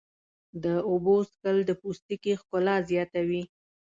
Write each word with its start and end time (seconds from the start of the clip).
د 0.63 0.65
اوبو 0.89 1.15
څښل 1.31 1.57
د 1.65 1.71
پوستکي 1.81 2.33
ښکلا 2.41 2.75
زیاتوي. 2.89 3.43